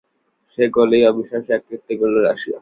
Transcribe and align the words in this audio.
সে 0.51 0.63
গোলেই 0.75 1.03
অবিশ্বাস্য 1.11 1.49
এক 1.51 1.61
কীর্তি 1.67 1.93
গড়ল 2.01 2.15
রাশিয়া। 2.21 2.59